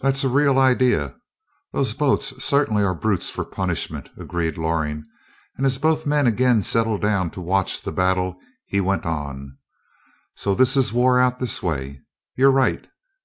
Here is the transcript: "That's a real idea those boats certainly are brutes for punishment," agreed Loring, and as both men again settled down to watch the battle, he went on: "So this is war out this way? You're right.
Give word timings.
"That's 0.00 0.24
a 0.24 0.28
real 0.28 0.58
idea 0.58 1.14
those 1.72 1.94
boats 1.94 2.42
certainly 2.44 2.82
are 2.82 2.96
brutes 2.96 3.30
for 3.30 3.44
punishment," 3.44 4.08
agreed 4.18 4.58
Loring, 4.58 5.04
and 5.56 5.64
as 5.64 5.78
both 5.78 6.04
men 6.04 6.26
again 6.26 6.62
settled 6.62 7.00
down 7.02 7.30
to 7.30 7.40
watch 7.40 7.82
the 7.82 7.92
battle, 7.92 8.38
he 8.66 8.80
went 8.80 9.04
on: 9.06 9.56
"So 10.34 10.52
this 10.52 10.76
is 10.76 10.92
war 10.92 11.20
out 11.20 11.38
this 11.38 11.62
way? 11.62 12.00
You're 12.34 12.50
right. 12.50 12.88